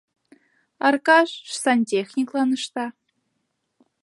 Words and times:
Аркаш 0.87 1.29
сантехниклан 1.61 2.49
ышта. 2.57 2.85